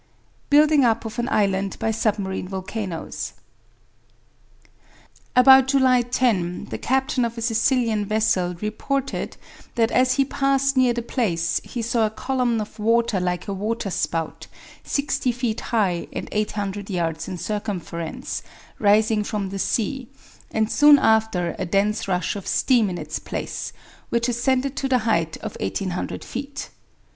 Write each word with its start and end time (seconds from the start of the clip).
BUILDING 0.49 0.83
UP 0.83 1.05
OF 1.05 1.19
AN 1.19 1.29
ISLAND 1.29 1.77
BY 1.77 1.91
SUBMARINE 1.91 2.47
VOLCANOES 2.47 3.33
About 5.35 5.67
July 5.67 6.01
10, 6.01 6.65
the 6.71 6.79
captain 6.79 7.23
of 7.23 7.37
a 7.37 7.41
Sicilian 7.43 8.03
vessel 8.07 8.55
reported 8.61 9.37
that 9.75 9.91
as 9.91 10.15
he 10.15 10.25
passed 10.25 10.75
near 10.75 10.91
the 10.91 11.03
place 11.03 11.61
he 11.63 11.83
saw 11.83 12.07
a 12.07 12.09
column 12.09 12.59
of 12.59 12.79
water 12.79 13.19
like 13.19 13.47
a 13.47 13.53
waterspout, 13.53 14.47
sixty 14.83 15.31
feet 15.31 15.59
high, 15.69 16.07
and 16.11 16.27
800 16.31 16.89
yards 16.89 17.27
in 17.27 17.37
circumference, 17.37 18.41
rising 18.79 19.23
from 19.23 19.49
the 19.49 19.59
sea, 19.59 20.07
and 20.49 20.71
soon 20.71 20.97
after 20.97 21.55
a 21.59 21.65
dense 21.67 22.07
rush 22.07 22.35
of 22.35 22.47
steam 22.47 22.89
in 22.89 22.97
its 22.97 23.19
place, 23.19 23.71
which 24.09 24.27
ascended 24.27 24.75
to 24.77 24.87
the 24.89 24.97
height 25.05 25.37
of 25.43 25.55
1,800 25.59 26.23
feet. 26.25 26.69